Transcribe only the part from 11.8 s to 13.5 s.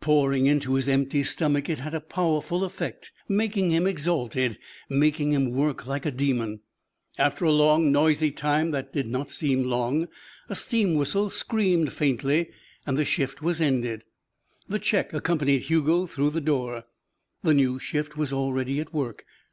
faintly and the shift